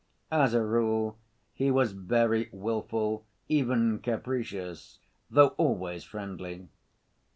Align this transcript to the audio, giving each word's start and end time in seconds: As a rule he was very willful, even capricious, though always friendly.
As 0.31 0.55
a 0.55 0.63
rule 0.63 1.19
he 1.53 1.69
was 1.69 1.91
very 1.91 2.49
willful, 2.51 3.23
even 3.47 3.99
capricious, 3.99 4.97
though 5.29 5.49
always 5.59 6.03
friendly. 6.03 6.69